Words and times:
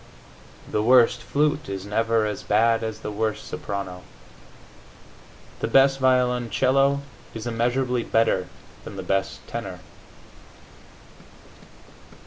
The 0.67 0.81
worst 0.81 1.21
flute 1.21 1.69
is 1.69 1.85
never 1.85 2.25
as 2.25 2.41
bad 2.41 2.83
as 2.83 3.01
the 3.01 3.11
worst 3.11 3.45
soprano. 3.47 4.01
The 5.59 5.67
best 5.67 5.99
violoncello 5.99 7.01
is 7.35 7.45
immeasurably 7.45 8.01
better 8.01 8.47
than 8.83 8.95
the 8.95 9.03
best 9.03 9.47
tenor. 9.47 9.79